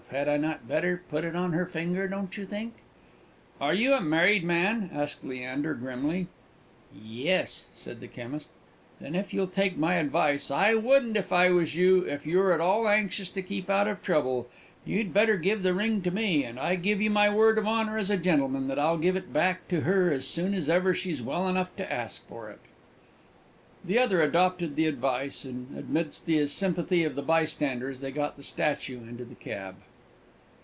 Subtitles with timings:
[0.09, 2.73] Had I not better put it on her finger, don't you think?"
[3.61, 6.27] "Are you a married man?" asked Leander, grimly.
[6.93, 8.49] "Yes," said the chemist.
[8.99, 12.59] "Then, if you'll take my advice, I wouldn't if I was you if you're at
[12.59, 14.49] all anxious to keep out of trouble.
[14.83, 17.97] You'd better give the ring to me, and I give you my word of honour
[17.97, 21.21] as a gentleman that I'll give it back to her as soon as ever she's
[21.21, 22.59] well enough to ask for it."
[23.85, 28.43] The other adopted the advice, and, amidst the sympathy of the bystanders, they got the
[28.43, 29.75] statue into the cab.